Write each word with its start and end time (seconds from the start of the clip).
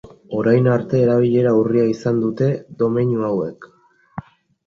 Orain 0.35 0.67
arte 0.75 1.01
erabilera 1.07 1.51
urria 1.57 1.83
izan 1.91 2.21
dute 2.23 2.47
domeinu 2.79 3.27
hauek. 3.27 3.67